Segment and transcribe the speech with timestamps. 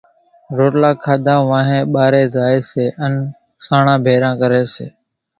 [0.57, 3.13] روٽلا کاڌا وانھين ٻارين زائي سي ان
[3.65, 4.85] سانڻان ڀيران ڪري سي،